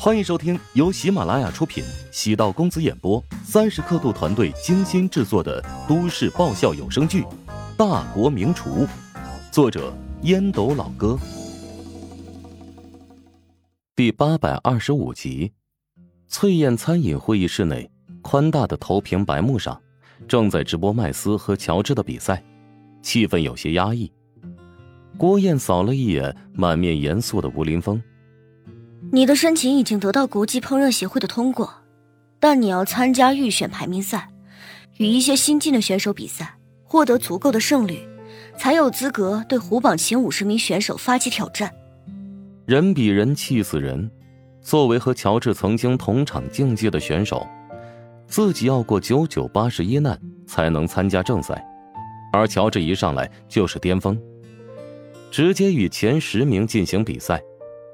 [0.00, 7.22] 欢迎收听由喜马拉雅出品、喜道公子演播、三十刻度团队精心制作的都市爆笑有声剧
[7.76, 8.86] 《大国名厨》，
[9.50, 9.92] 作者
[10.22, 11.18] 烟斗老哥，
[13.96, 15.52] 第八百二十五集。
[16.28, 17.90] 翠燕餐饮会议室内，
[18.22, 19.82] 宽大的投屏白幕上，
[20.28, 22.40] 正在直播麦斯和乔治的比赛，
[23.02, 24.08] 气氛有些压抑。
[25.16, 28.00] 郭燕扫了一眼满面严肃的吴林峰。
[29.10, 31.72] 你的申请已经得到国际烹饪协会的通过，
[32.38, 34.28] 但你要参加预选排名赛，
[34.98, 38.06] 与一些新进的选手比赛，获得足够的胜率，
[38.58, 41.72] 才有资格对虎榜前五十名选手发起挑战。
[42.66, 44.10] 人比人气死人，
[44.60, 47.46] 作为和乔治曾经同场竞技的选手，
[48.26, 51.64] 自己要过九九八十一难才能参加正赛，
[52.30, 54.20] 而乔治一上来就是巅峰，
[55.30, 57.40] 直接与前十名进行比赛，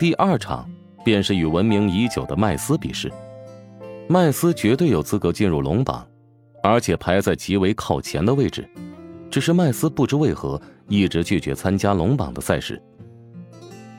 [0.00, 0.68] 第二场。
[1.06, 3.12] 便是与闻名已久的麦斯比试，
[4.08, 6.04] 麦斯绝对有资格进入龙榜，
[6.64, 8.68] 而且排在极为靠前的位置。
[9.30, 12.82] 只是麦斯不知为何一直拒绝参加龙榜的赛事。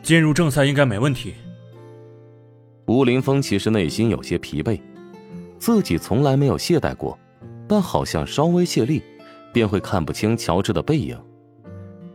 [0.00, 1.34] 进入正赛应该没问题。
[2.86, 4.80] 吴林峰其实内心有些疲惫，
[5.58, 7.18] 自己从来没有懈怠过，
[7.66, 9.02] 但好像稍微泄力，
[9.52, 11.18] 便会看不清乔治的背影，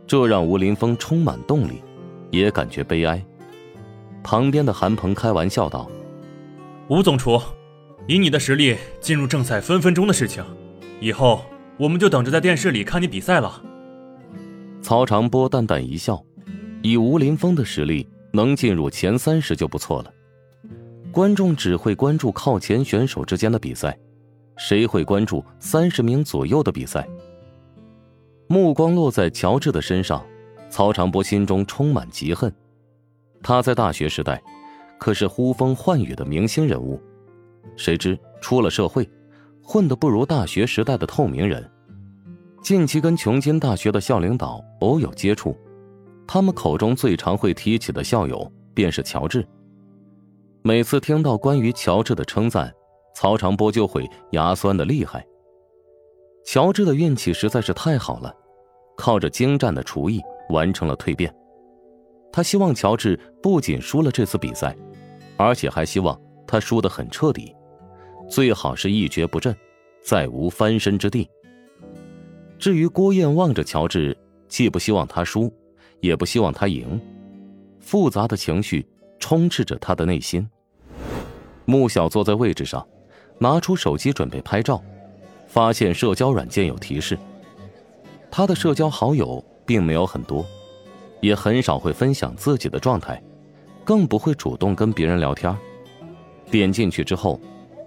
[0.06, 1.82] 这让吴林峰充满动力，
[2.30, 3.22] 也感觉悲哀。
[4.22, 5.90] 旁边的韩鹏开玩笑道
[6.88, 7.40] ：“吴总厨，
[8.06, 10.44] 以你的实力进入正赛分分钟的事情，
[11.00, 11.42] 以后
[11.78, 13.62] 我们就等着在电视里看你比赛了。”
[14.82, 16.22] 曹长波淡淡一笑
[16.82, 20.12] ：“以吴林峰的实力，能进入前三十就不错了。
[21.10, 23.98] 观众只会关注靠前选手之间的比赛，
[24.56, 27.08] 谁会关注三十名左右的比赛？”
[28.48, 30.24] 目光落在乔治的身上，
[30.70, 32.50] 曹长波心中充满嫉恨。
[33.42, 34.42] 他在大学时代
[34.98, 37.00] 可是呼风唤雨的明星人物，
[37.76, 39.08] 谁知出了社会，
[39.62, 41.68] 混得不如大学时代的透明人。
[42.62, 45.56] 近期跟琼金大学的校领导偶有接触，
[46.26, 49.46] 他们口中最常会提起的校友便是乔治。
[50.62, 52.70] 每次听到关于乔治的称赞，
[53.14, 55.24] 曹长波就会牙酸的厉害。
[56.44, 58.34] 乔治的运气实在是太好了，
[58.96, 60.20] 靠着精湛的厨艺
[60.50, 61.32] 完成了蜕变。
[62.30, 64.76] 他希望乔治不仅输了这次比赛，
[65.36, 67.54] 而且还希望他输得很彻底，
[68.28, 69.56] 最好是一蹶不振，
[70.02, 71.28] 再无翻身之地。
[72.58, 74.16] 至于郭燕望着乔治，
[74.48, 75.52] 既不希望他输，
[76.00, 77.00] 也不希望他赢，
[77.80, 78.86] 复杂的情绪
[79.18, 80.48] 充斥着他的内心。
[81.64, 82.86] 穆小坐在位置上，
[83.38, 84.82] 拿出手机准备拍照，
[85.46, 87.18] 发现社交软件有提示，
[88.30, 90.44] 他的社交好友并没有很多。
[91.20, 93.22] 也很少会分享自己的状态，
[93.84, 95.54] 更不会主动跟别人聊天。
[96.50, 97.40] 点进去之后，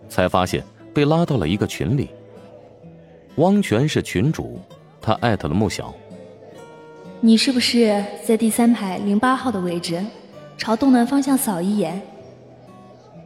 [0.07, 2.09] 才发现被拉到了一个群里。
[3.37, 4.59] 汪泉是群主，
[5.01, 5.93] 他艾特了穆小。
[7.21, 10.03] 你是不是在第三排零八号的位置？
[10.57, 11.99] 朝东南方向扫一眼。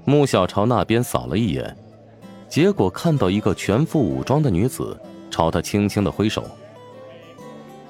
[0.05, 1.75] 穆小朝那边扫了一眼，
[2.47, 4.97] 结果看到一个全副武装的女子
[5.29, 6.43] 朝他轻轻的挥手。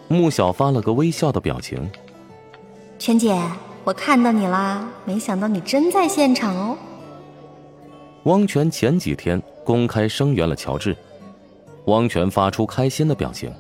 [0.08, 1.88] 穆小发了个微笑的表情。
[3.06, 3.40] 全姐，
[3.84, 4.84] 我看到你啦！
[5.06, 6.76] 没想到你真在现场哦。
[8.24, 10.98] 汪泉前几天公开声援了乔治，
[11.86, 13.54] 汪泉发出开心的表情。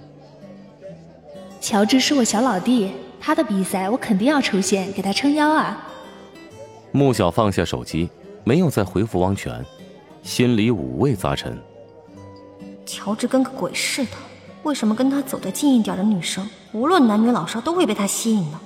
[1.62, 5.78] 乔治是我小老弟，他的比赛我肯定要出现，给他撑腰啊！
[6.92, 8.10] 穆小放下手机，
[8.44, 9.64] 没有再回复汪泉，
[10.24, 11.56] 心里五味杂陈。
[12.84, 14.18] 乔治跟个鬼似的，
[14.64, 18.60] 为什么跟他走得近一点的女生，无论男女老少，都会被他吸引呢？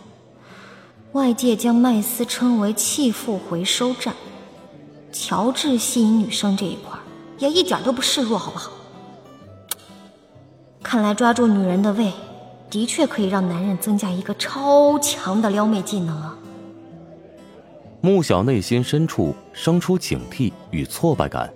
[1.13, 4.13] 外界将麦斯称为弃妇回收站，
[5.11, 6.99] 乔治吸引女生这一块
[7.39, 8.71] 也一点都不示弱，好不好？
[10.83, 12.13] 看来抓住女人的胃，
[12.69, 16.37] 的确可以让男人增加一个超强的撩妹技能啊！
[18.01, 21.51] 穆小内心深处生出警惕与挫败感，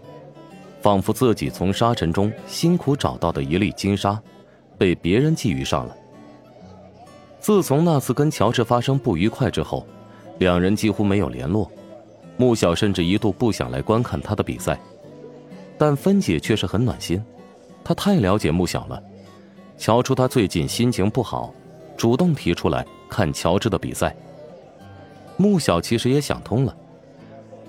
[0.81, 4.19] 仿佛自己从沙尘中辛苦找到的一粒金沙，
[4.79, 5.95] 被别人觊觎上了。
[7.43, 9.85] 自从那次跟乔治发生不愉快之后，
[10.39, 11.69] 两人几乎没有联络。
[12.37, 14.79] 穆小甚至一度不想来观看他的比赛，
[15.77, 17.21] 但芬姐却是很暖心。
[17.83, 19.03] 她太了解穆小了，
[19.77, 21.53] 瞧出他最近心情不好，
[21.97, 24.15] 主动提出来看乔治的比赛。
[25.35, 26.73] 穆小其实也想通了，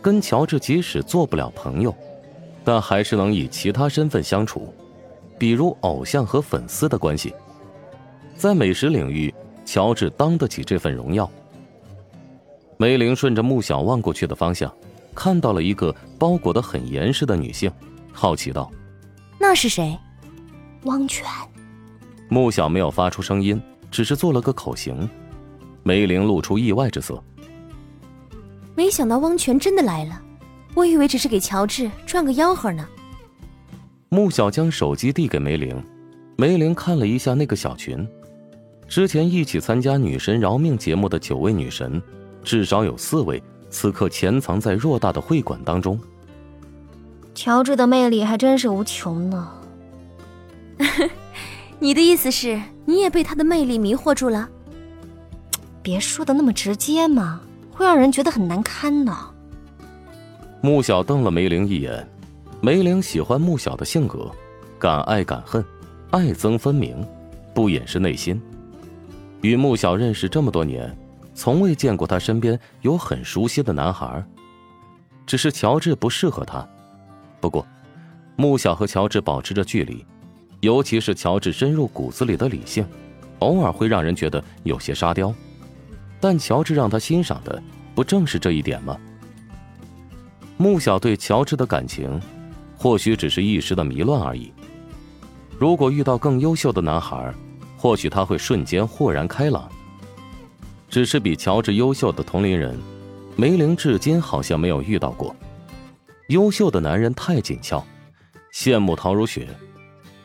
[0.00, 1.92] 跟乔治即使做不了朋友，
[2.62, 4.72] 但还是能以其他身份相处，
[5.36, 7.34] 比如偶像和粉丝的关系，
[8.36, 9.34] 在美食领域。
[9.64, 11.30] 乔治当得起这份荣耀。
[12.76, 14.72] 梅玲顺着穆小望过去的方向，
[15.14, 17.70] 看到了一个包裹的很严实的女性，
[18.12, 18.70] 好奇道
[19.38, 19.96] ：“那是谁？”
[20.84, 21.24] 汪泉。
[22.28, 25.08] 穆小没有发出声音，只是做了个口型。
[25.82, 27.22] 梅玲露出意外之色。
[28.74, 30.20] 没想到汪泉真的来了，
[30.74, 32.88] 我以为只是给乔治赚个吆喝呢。
[34.08, 35.80] 穆小将手机递给梅玲，
[36.36, 38.06] 梅玲看了一下那个小群，
[38.86, 42.00] 之前一起参加《女神饶命》节目的九位女神，
[42.42, 45.98] 至少有四位此刻潜藏在偌大的会馆当中。
[47.34, 49.50] 乔治的魅力还真是无穷呢。
[51.80, 54.48] 你的意思是，你也被他的魅力迷惑住了？
[55.82, 57.40] 别说的那么直接嘛，
[57.72, 59.12] 会让人觉得很难堪的。
[60.60, 62.08] 穆小瞪了梅玲一眼，
[62.60, 64.30] 梅玲喜欢穆小的性格，
[64.78, 65.64] 敢爱敢恨，
[66.10, 67.06] 爱憎分明，
[67.52, 68.40] 不掩饰内心。
[69.44, 70.90] 与穆小认识这么多年，
[71.34, 74.24] 从未见过他身边有很熟悉的男孩，
[75.26, 76.66] 只是乔治不适合他。
[77.42, 77.66] 不过，
[78.36, 80.02] 穆小和乔治保持着距离，
[80.60, 82.86] 尤其是乔治深入骨子里的理性，
[83.40, 85.30] 偶尔会让人觉得有些沙雕。
[86.18, 87.62] 但乔治让他欣赏的，
[87.94, 88.96] 不正是这一点吗？
[90.56, 92.18] 穆小对乔治的感情，
[92.78, 94.50] 或许只是一时的迷乱而已。
[95.58, 97.30] 如果遇到更优秀的男孩，
[97.84, 99.70] 或许他会瞬间豁然开朗。
[100.88, 102.74] 只是比乔治优秀的同龄人，
[103.36, 105.36] 梅玲至今好像没有遇到过。
[106.28, 107.84] 优秀的男人太紧俏，
[108.54, 109.46] 羡慕陶如雪。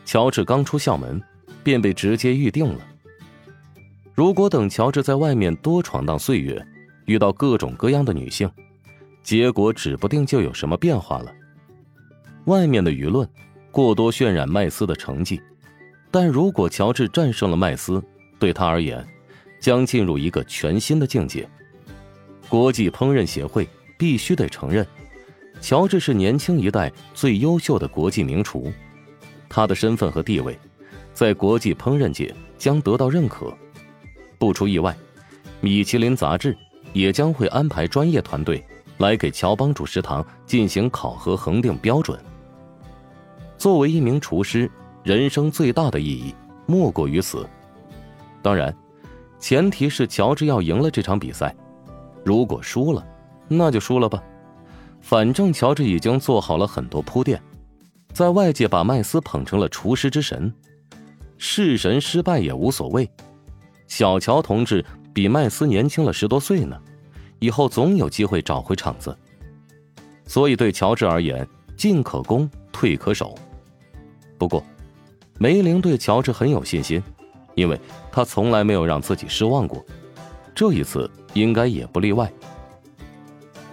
[0.06, 1.22] 乔治刚出校门，
[1.62, 2.78] 便被直接预定了。
[4.14, 6.66] 如果等乔治在外面多闯荡岁月，
[7.04, 8.50] 遇到各种各样的女性，
[9.22, 11.30] 结果指不定就有什么变化了。
[12.46, 13.28] 外面的舆论
[13.70, 15.38] 过多渲染麦斯的成绩，
[16.10, 18.02] 但如果乔治战胜了麦斯，
[18.38, 19.06] 对他而言，
[19.60, 21.48] 将进入一个全新的境界。
[22.48, 24.84] 国际烹饪协会必须得承认，
[25.60, 28.72] 乔治是年轻一代最优秀的国际名厨，
[29.48, 30.58] 他的身份和地位，
[31.14, 33.56] 在国际烹饪界将得到认可。
[34.36, 34.96] 不出意外，
[35.60, 36.56] 米其林杂志
[36.92, 38.64] 也将会安排专业团队
[38.98, 42.18] 来给乔帮主食堂进行考核恒定标准。
[43.56, 44.68] 作为一名厨师，
[45.02, 46.34] 人生最大的意义
[46.66, 47.48] 莫过于此。
[48.42, 48.74] 当然，
[49.38, 51.54] 前提是乔治要赢了这场比赛。
[52.24, 53.06] 如果输了，
[53.48, 54.22] 那就输了吧。
[55.00, 57.40] 反正乔治已经做好了很多铺垫，
[58.12, 60.52] 在外界把麦斯捧成了厨师之神，
[61.38, 63.10] 弑神失败也无所谓。
[63.86, 66.78] 小乔同志比麦斯年轻了十多岁呢，
[67.38, 69.16] 以后总有机会找回场子。
[70.26, 73.34] 所以对乔治而言，进可攻，退可守。
[74.38, 74.62] 不过，
[75.42, 77.02] 梅玲对乔治很有信心，
[77.54, 77.80] 因为
[78.12, 79.82] 他从来没有让自己失望过，
[80.54, 82.30] 这一次应该也不例外。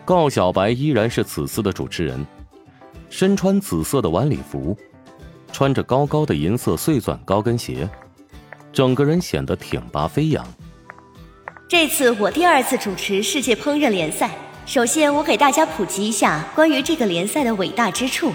[0.06, 2.25] 高小白依然是此次的主持人，
[3.10, 4.78] 身穿紫色的晚礼服，
[5.52, 7.90] 穿着高高的银色碎钻高跟鞋。
[8.72, 10.48] 整个人显得挺拔飞扬。
[11.68, 14.34] 这次我第二次主持世界烹饪联赛，
[14.66, 18.31] 首先我给大家普及一下关于这个联赛的伟大之处。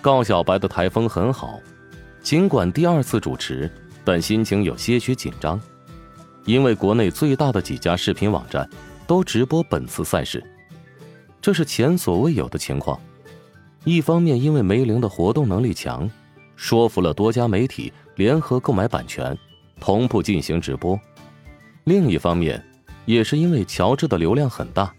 [0.00, 1.60] 高小白的台风很好，
[2.26, 3.70] 尽管第二次主持，
[4.04, 5.60] 但心情有些许紧张，
[6.44, 8.68] 因为国内最大的几家视频网站
[9.06, 10.42] 都直播本次赛事，
[11.40, 13.00] 这是前所未有的情况。
[13.84, 16.10] 一方面，因为梅玲的活动能力强，
[16.56, 17.92] 说服了多家媒体。
[18.16, 19.38] 联合购买版权，
[19.78, 20.98] 同步进行直播。
[21.84, 22.60] 另一方面，
[23.04, 24.92] 也是因为乔治的流量很大，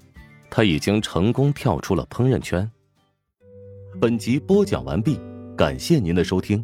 [0.50, 2.72] 他已经成功跳出了烹饪圈。
[4.00, 5.19] 本集播讲完毕，
[5.57, 6.63] 感谢您的收听。